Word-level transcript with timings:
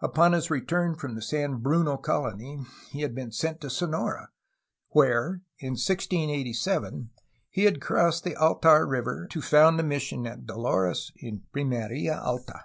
Upon 0.00 0.32
his 0.32 0.50
return 0.50 0.94
from 0.94 1.14
the 1.14 1.22
San 1.22 1.60
Bruno 1.60 1.96
colony 1.96 2.58
he 2.90 3.00
had 3.00 3.14
been 3.14 3.32
sent 3.32 3.62
to 3.62 3.70
Sonora, 3.70 4.28
where 4.90 5.40
in 5.58 5.70
1687 5.70 7.08
he 7.48 7.64
had 7.64 7.80
crossed 7.80 8.22
the 8.22 8.36
Altar 8.36 8.86
River 8.86 9.26
to 9.30 9.40
found 9.40 9.80
a 9.80 9.82
mission 9.82 10.26
at 10.26 10.44
Dolores 10.44 11.12
in 11.16 11.44
Pimeria 11.54 12.20
Alta. 12.22 12.64